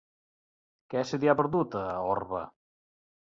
Què 0.93 1.03
se 1.09 1.19
t'hi 1.23 1.29
ha 1.33 1.35
perdut, 1.41 1.77
a 1.83 1.93
Orba? 2.15 2.43